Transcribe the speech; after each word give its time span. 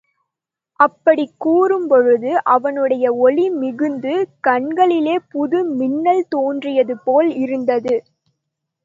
அப்படிக் 0.79 1.35
கூறும்பொழுது 1.39 2.31
அவனுடைய 2.45 3.13
ஒளி 3.17 3.45
மிகுந்த 3.55 4.07
கண்களிலே 4.39 5.15
புது 5.29 5.63
மின்னல் 5.75 6.25
தோன்றியதுபோல் 6.35 7.29
இருந்தது. 7.37 7.95